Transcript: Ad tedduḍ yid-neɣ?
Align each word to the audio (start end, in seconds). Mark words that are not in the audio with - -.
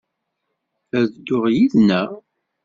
Ad 0.97 1.05
tedduḍ 1.09 1.45
yid-neɣ? 1.55 2.09